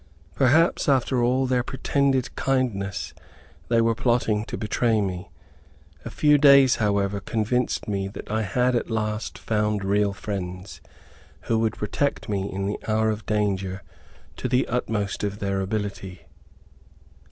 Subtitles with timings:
[0.33, 3.13] Perhaps, after all their pretended kindness,
[3.67, 5.29] they were plotting to betray me.
[6.03, 10.81] A few days, however, convinced me that I had at last found real friends,
[11.41, 13.83] who would protect me in the hour of danger
[14.37, 16.23] to the utmost of their ability.